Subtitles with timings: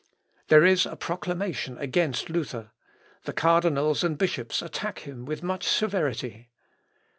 [0.47, 2.71] "There is a proclamation against Luther.
[3.25, 6.49] The cardinals and bishops attack him with much severity.